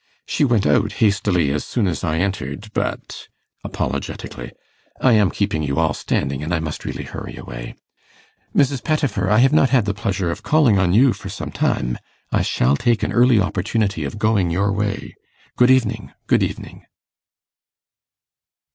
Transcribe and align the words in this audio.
She 0.25 0.43
went 0.43 0.65
out 0.65 0.93
hastily 0.93 1.51
as 1.51 1.63
soon 1.63 1.85
as 1.87 2.03
I 2.03 2.17
entered. 2.17 2.73
But' 2.73 3.27
(apologetically) 3.63 4.51
'I 4.99 5.11
am 5.13 5.29
keeping 5.29 5.61
you 5.61 5.77
all 5.77 5.93
standing, 5.93 6.41
and 6.41 6.51
I 6.51 6.57
must 6.57 6.85
really 6.85 7.03
hurry 7.03 7.35
away. 7.37 7.75
Mrs. 8.55 8.83
Pettifer, 8.83 9.29
I 9.29 9.37
have 9.37 9.53
not 9.53 9.69
had 9.69 9.85
the 9.85 9.93
pleasure 9.93 10.31
of 10.31 10.41
calling 10.41 10.79
on 10.79 10.91
you 10.91 11.13
for 11.13 11.29
some 11.29 11.51
time; 11.51 11.99
I 12.31 12.41
shall 12.41 12.75
take 12.75 13.03
an 13.03 13.13
early 13.13 13.39
opportunity 13.39 14.03
of 14.03 14.17
going 14.17 14.49
your 14.49 14.71
way. 14.71 15.13
Good 15.55 15.69
evening, 15.69 16.11
good 16.25 16.41
evening. 16.41 16.83